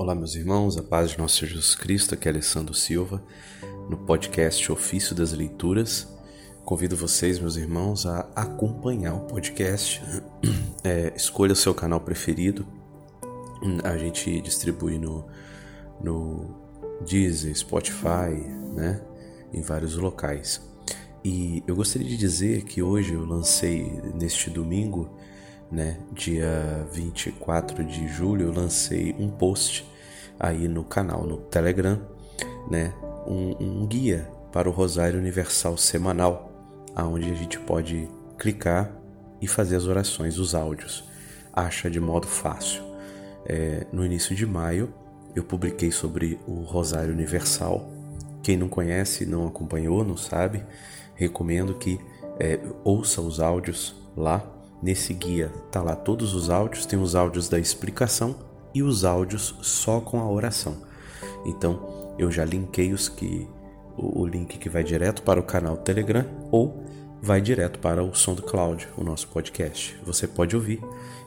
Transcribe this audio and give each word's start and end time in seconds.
Olá, 0.00 0.14
meus 0.14 0.34
irmãos, 0.34 0.78
a 0.78 0.82
paz 0.82 1.10
de 1.10 1.18
nosso 1.18 1.44
Jesus 1.44 1.74
Cristo, 1.74 2.14
aqui 2.14 2.26
é 2.26 2.30
Alessandro 2.30 2.72
Silva, 2.72 3.22
no 3.86 3.98
podcast 3.98 4.72
Ofício 4.72 5.14
das 5.14 5.30
Leituras. 5.32 6.08
Convido 6.64 6.96
vocês, 6.96 7.38
meus 7.38 7.56
irmãos, 7.56 8.06
a 8.06 8.20
acompanhar 8.34 9.12
o 9.12 9.26
podcast. 9.26 10.00
É, 10.82 11.12
escolha 11.14 11.52
o 11.52 11.56
seu 11.56 11.74
canal 11.74 12.00
preferido. 12.00 12.66
A 13.84 13.98
gente 13.98 14.40
distribui 14.40 14.98
no, 14.98 15.26
no 16.02 16.56
Deezer, 17.06 17.54
Spotify, 17.54 18.32
né? 18.74 19.02
Em 19.52 19.60
vários 19.60 19.96
locais. 19.96 20.62
E 21.22 21.62
eu 21.66 21.76
gostaria 21.76 22.08
de 22.08 22.16
dizer 22.16 22.64
que 22.64 22.82
hoje 22.82 23.12
eu 23.12 23.26
lancei, 23.26 24.00
neste 24.14 24.48
domingo, 24.48 25.14
né, 25.70 25.98
dia 26.12 26.86
24 26.92 27.84
de 27.84 28.08
julho, 28.08 28.46
eu 28.46 28.52
lancei 28.52 29.14
um 29.18 29.28
post 29.28 29.86
aí 30.38 30.66
no 30.66 30.82
canal, 30.82 31.24
no 31.24 31.36
Telegram, 31.36 32.00
né, 32.70 32.92
um, 33.26 33.56
um 33.60 33.86
guia 33.86 34.28
para 34.52 34.68
o 34.68 34.72
Rosário 34.72 35.18
Universal 35.18 35.76
semanal, 35.76 36.50
aonde 36.94 37.30
a 37.30 37.34
gente 37.34 37.58
pode 37.60 38.08
clicar 38.38 38.90
e 39.40 39.46
fazer 39.46 39.76
as 39.76 39.86
orações, 39.86 40.38
os 40.38 40.54
áudios. 40.54 41.04
Acha 41.52 41.90
de 41.90 42.00
modo 42.00 42.26
fácil. 42.26 42.82
É, 43.46 43.86
no 43.92 44.04
início 44.04 44.34
de 44.34 44.46
maio, 44.46 44.92
eu 45.34 45.44
publiquei 45.44 45.90
sobre 45.90 46.38
o 46.46 46.62
Rosário 46.62 47.12
Universal. 47.12 47.90
Quem 48.42 48.56
não 48.56 48.68
conhece, 48.68 49.26
não 49.26 49.46
acompanhou, 49.46 50.04
não 50.04 50.16
sabe, 50.16 50.64
recomendo 51.14 51.74
que 51.74 52.00
é, 52.38 52.58
ouça 52.82 53.20
os 53.20 53.40
áudios 53.40 53.94
lá. 54.16 54.44
Nesse 54.82 55.12
guia 55.12 55.52
tá 55.70 55.82
lá 55.82 55.94
todos 55.94 56.34
os 56.34 56.48
áudios, 56.48 56.86
tem 56.86 56.98
os 56.98 57.14
áudios 57.14 57.48
da 57.48 57.58
explicação 57.58 58.36
e 58.74 58.82
os 58.82 59.04
áudios 59.04 59.54
só 59.60 60.00
com 60.00 60.20
a 60.20 60.30
oração. 60.30 60.76
Então 61.44 62.14
eu 62.18 62.30
já 62.30 62.44
linkei 62.44 62.92
os 62.92 63.08
que 63.08 63.48
o, 63.96 64.22
o 64.22 64.26
link 64.26 64.58
que 64.58 64.68
vai 64.68 64.82
direto 64.82 65.22
para 65.22 65.40
o 65.40 65.42
canal 65.42 65.76
Telegram 65.76 66.24
ou 66.50 66.84
vai 67.22 67.40
direto 67.40 67.78
para 67.78 68.02
o 68.02 68.14
Som 68.14 68.34
do 68.34 68.42
Cloud, 68.42 68.88
o 68.96 69.04
nosso 69.04 69.28
podcast. 69.28 69.98
Você 70.04 70.26
pode 70.26 70.56
ouvir. 70.56 70.80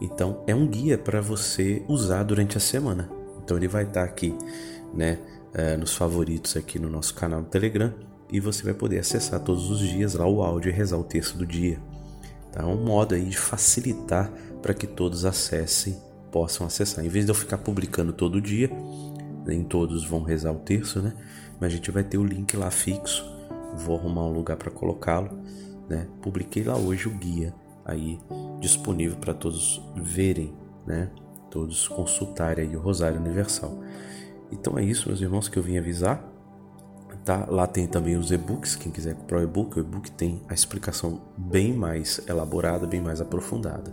Então 0.00 0.42
é 0.46 0.54
um 0.54 0.66
guia 0.66 0.98
para 0.98 1.20
você 1.20 1.82
usar 1.88 2.22
durante 2.24 2.56
a 2.56 2.60
semana. 2.60 3.08
Então 3.42 3.56
ele 3.56 3.68
vai 3.68 3.84
estar 3.84 4.02
tá 4.02 4.06
aqui, 4.06 4.36
né, 4.92 5.18
é, 5.54 5.76
nos 5.76 5.94
favoritos 5.94 6.56
aqui 6.56 6.78
no 6.78 6.90
nosso 6.90 7.14
canal 7.14 7.40
do 7.40 7.48
Telegram 7.48 7.94
e 8.30 8.40
você 8.40 8.62
vai 8.62 8.74
poder 8.74 8.98
acessar 8.98 9.40
todos 9.40 9.70
os 9.70 9.78
dias 9.78 10.14
lá 10.14 10.26
o 10.26 10.42
áudio 10.42 10.68
e 10.70 10.72
rezar 10.72 10.98
o 10.98 11.04
texto 11.04 11.38
do 11.38 11.46
dia. 11.46 11.80
Tá? 12.58 12.64
É 12.64 12.66
um 12.66 12.84
modo 12.84 13.14
aí 13.14 13.24
de 13.24 13.38
facilitar 13.38 14.30
para 14.60 14.74
que 14.74 14.86
todos 14.86 15.24
acessem, 15.24 15.96
possam 16.32 16.66
acessar. 16.66 17.04
Em 17.04 17.08
vez 17.08 17.24
de 17.24 17.30
eu 17.30 17.34
ficar 17.34 17.58
publicando 17.58 18.12
todo 18.12 18.40
dia, 18.40 18.68
nem 19.46 19.62
todos 19.62 20.04
vão 20.04 20.22
rezar 20.22 20.52
o 20.52 20.58
texto, 20.58 21.00
né? 21.00 21.14
Mas 21.60 21.72
a 21.72 21.76
gente 21.76 21.90
vai 21.92 22.02
ter 22.02 22.18
o 22.18 22.24
link 22.24 22.56
lá 22.56 22.70
fixo. 22.70 23.24
Vou 23.76 23.96
arrumar 23.96 24.24
um 24.24 24.32
lugar 24.32 24.56
para 24.56 24.70
colocá-lo, 24.70 25.38
né? 25.88 26.08
Publiquei 26.20 26.64
lá 26.64 26.76
hoje 26.76 27.06
o 27.06 27.12
guia 27.12 27.54
aí 27.84 28.18
disponível 28.60 29.16
para 29.16 29.32
todos 29.32 29.80
verem, 29.94 30.52
né? 30.84 31.10
Todos 31.50 31.86
consultarem 31.88 32.68
aí 32.68 32.76
o 32.76 32.80
Rosário 32.80 33.20
Universal. 33.20 33.78
Então 34.50 34.78
é 34.78 34.84
isso, 34.84 35.08
meus 35.08 35.20
irmãos, 35.20 35.48
que 35.48 35.58
eu 35.58 35.62
vim 35.62 35.78
avisar. 35.78 36.22
Tá? 37.28 37.44
Lá 37.46 37.66
tem 37.66 37.86
também 37.86 38.16
os 38.16 38.32
e-books, 38.32 38.74
quem 38.74 38.90
quiser 38.90 39.14
comprar 39.14 39.40
o 39.40 39.42
e-book, 39.42 39.76
o 39.76 39.80
e-book 39.80 40.10
tem 40.10 40.40
a 40.48 40.54
explicação 40.54 41.20
bem 41.36 41.74
mais 41.74 42.26
elaborada, 42.26 42.86
bem 42.86 43.02
mais 43.02 43.20
aprofundada. 43.20 43.92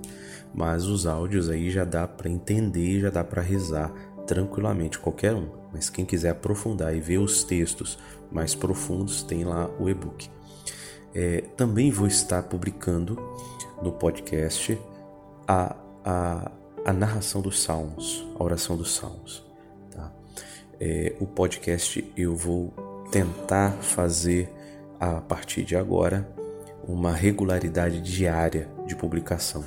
Mas 0.54 0.86
os 0.86 1.06
áudios 1.06 1.50
aí 1.50 1.70
já 1.70 1.84
dá 1.84 2.08
para 2.08 2.30
entender, 2.30 3.02
já 3.02 3.10
dá 3.10 3.26
para 3.26 3.42
rezar 3.42 3.92
tranquilamente 4.26 4.98
qualquer 4.98 5.34
um. 5.34 5.50
Mas 5.74 5.90
quem 5.90 6.06
quiser 6.06 6.30
aprofundar 6.30 6.96
e 6.96 7.02
ver 7.02 7.18
os 7.18 7.44
textos 7.44 8.00
mais 8.32 8.56
profundos, 8.56 9.22
tem 9.22 9.44
lá 9.44 9.70
o 9.82 9.90
e-book. 9.90 10.30
É, 11.14 11.42
também 11.58 11.92
vou 11.92 12.08
estar 12.08 12.42
publicando 12.44 13.22
no 13.82 13.92
podcast 13.92 14.80
a, 15.46 15.76
a, 16.06 16.52
a 16.86 16.94
narração 16.94 17.42
dos 17.42 17.62
salmos, 17.62 18.26
a 18.40 18.42
oração 18.42 18.78
dos 18.78 18.96
salmos. 18.96 19.44
Tá? 19.92 20.10
É, 20.80 21.18
o 21.20 21.28
podcast 21.28 22.14
eu 22.16 22.34
vou 22.34 22.95
tentar 23.16 23.72
fazer 23.82 24.52
a 25.00 25.22
partir 25.22 25.64
de 25.64 25.74
agora 25.74 26.30
uma 26.86 27.14
regularidade 27.14 28.02
diária 28.02 28.68
de 28.86 28.94
publicação. 28.94 29.64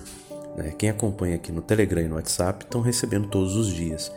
Né? 0.54 0.75
Quem 0.76 0.91
acompanha 0.91 1.36
aqui 1.36 1.50
no 1.50 1.62
Telegram 1.62 2.03
e 2.03 2.08
no 2.08 2.16
WhatsApp 2.16 2.64
estão 2.64 2.82
recebendo 2.82 3.26
todos 3.28 3.56
os 3.56 3.72
dias, 3.72 4.12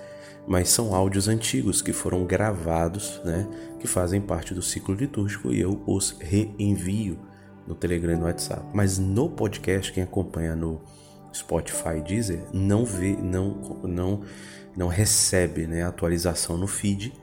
mas 0.46 0.68
são 0.68 0.94
áudios 0.94 1.30
antigos 1.30 1.82
que 1.82 1.94
foram 1.94 2.26
gravados, 2.26 3.22
né? 3.24 3.48
que 3.80 3.88
fazem 3.88 4.20
parte 4.20 4.54
do 4.54 4.62
ciclo 4.62 4.94
litúrgico 4.94 5.54
e 5.54 5.62
eu 5.62 5.82
os 5.88 6.18
reenvio 6.20 7.18
no 7.66 7.74
Telegram 7.74 8.16
e 8.16 8.18
no 8.18 8.26
WhatsApp. 8.26 8.66
Mas 8.74 8.98
no 9.00 9.30
podcast, 9.30 9.94
quem 9.94 10.04
acompanha 10.04 10.58
no 10.58 10.82
Spotify 11.34 12.00
e 12.00 12.02
Deezer 12.02 12.44
não 12.52 12.84
vê, 12.84 13.16
não, 13.16 13.80
não, 13.82 14.24
não 14.76 14.90
recebe 14.90 15.68
né, 15.68 15.84
atualização 15.84 16.58
no 16.58 16.68
feed 16.68 17.14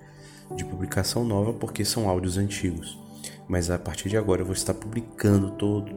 de 0.54 0.64
publicação 0.64 1.24
nova 1.24 1.52
porque 1.52 1.84
são 1.84 2.08
áudios 2.08 2.36
antigos. 2.38 2.98
Mas 3.46 3.70
a 3.70 3.78
partir 3.78 4.08
de 4.08 4.16
agora 4.16 4.42
eu 4.42 4.46
vou 4.46 4.54
estar 4.54 4.74
publicando 4.74 5.50
todo, 5.52 5.92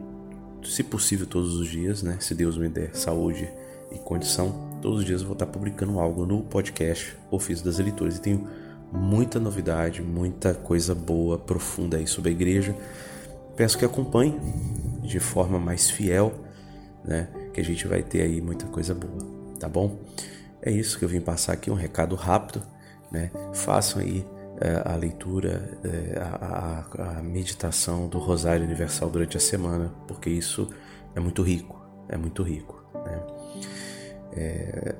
se 0.64 0.82
possível 0.82 1.26
todos 1.26 1.56
os 1.56 1.68
dias, 1.68 2.02
né? 2.02 2.16
Se 2.20 2.34
Deus 2.34 2.56
me 2.56 2.68
der 2.68 2.94
saúde 2.94 3.48
e 3.90 3.98
condição, 3.98 4.78
todos 4.80 5.00
os 5.00 5.04
dias 5.04 5.20
eu 5.20 5.26
vou 5.26 5.34
estar 5.34 5.46
publicando 5.46 5.98
algo 6.00 6.24
no 6.24 6.42
podcast 6.42 7.16
Ofício 7.30 7.64
das 7.64 7.78
Leituras. 7.78 8.16
E 8.16 8.20
tenho 8.20 8.48
muita 8.90 9.38
novidade, 9.38 10.02
muita 10.02 10.54
coisa 10.54 10.94
boa, 10.94 11.38
profunda 11.38 11.96
aí 11.96 12.06
sobre 12.06 12.30
a 12.30 12.32
igreja. 12.32 12.74
Peço 13.56 13.76
que 13.76 13.84
acompanhe 13.84 14.38
de 15.02 15.20
forma 15.20 15.58
mais 15.58 15.90
fiel, 15.90 16.32
né? 17.04 17.28
Que 17.52 17.60
a 17.60 17.64
gente 17.64 17.86
vai 17.86 18.02
ter 18.02 18.22
aí 18.22 18.40
muita 18.40 18.66
coisa 18.66 18.94
boa, 18.94 19.18
tá 19.58 19.68
bom? 19.68 19.98
É 20.62 20.70
isso 20.70 20.98
que 20.98 21.04
eu 21.04 21.08
vim 21.08 21.20
passar 21.20 21.52
aqui, 21.52 21.70
um 21.70 21.74
recado 21.74 22.14
rápido, 22.14 22.62
né? 23.10 23.30
Façam 23.52 24.00
aí 24.00 24.24
a 24.84 24.96
leitura, 24.96 25.78
é, 25.82 26.18
a, 26.18 26.84
a, 26.98 27.18
a, 27.18 27.22
meditação 27.22 28.08
do 28.08 28.18
Rosário 28.18 28.64
Universal 28.64 29.10
durante 29.10 29.36
a 29.36 29.40
semana, 29.40 29.92
porque 30.06 30.30
isso 30.30 30.68
é 31.14 31.20
muito 31.20 31.42
rico, 31.42 31.80
é 32.08 32.16
muito 32.16 32.42
rico. 32.42 32.84
Né? 33.04 33.20
É... 34.34 34.94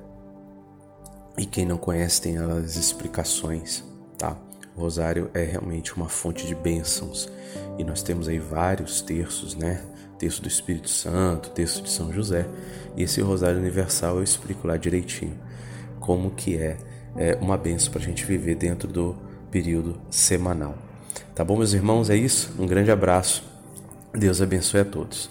E 1.37 1.45
quem 1.45 1.65
não 1.65 1.77
conhece 1.77 2.21
tem 2.21 2.37
as 2.37 2.75
explicações, 2.75 3.83
tá? 4.17 4.37
O 4.75 4.81
Rosário 4.81 5.29
é 5.33 5.43
realmente 5.43 5.95
uma 5.95 6.07
fonte 6.07 6.45
de 6.45 6.53
bênçãos 6.53 7.31
e 7.77 7.83
nós 7.83 8.03
temos 8.03 8.27
aí 8.27 8.39
vários 8.39 9.01
terços, 9.01 9.55
né? 9.55 9.83
Terço 10.19 10.41
do 10.41 10.47
Espírito 10.47 10.89
Santo, 10.89 11.49
terço 11.49 11.81
de 11.81 11.89
São 11.89 12.13
José 12.13 12.47
e 12.95 13.03
esse 13.03 13.19
Rosário 13.21 13.59
Universal 13.59 14.17
eu 14.17 14.23
explico 14.23 14.67
lá 14.67 14.77
direitinho 14.77 15.39
como 15.99 16.31
que 16.31 16.57
é, 16.57 16.77
é 17.15 17.35
uma 17.41 17.57
benção 17.57 17.91
para 17.91 18.01
a 18.01 18.05
gente 18.05 18.25
viver 18.25 18.55
dentro 18.55 18.87
do 18.87 19.15
período 19.53 19.95
semanal. 20.09 20.75
Tá 21.35 21.43
bom, 21.43 21.55
meus 21.55 21.73
irmãos? 21.73 22.09
É 22.09 22.15
isso. 22.15 22.51
Um 22.57 22.65
grande 22.65 22.89
abraço. 22.89 23.43
Deus 24.11 24.41
abençoe 24.41 24.79
a 24.79 24.85
todos. 24.85 25.29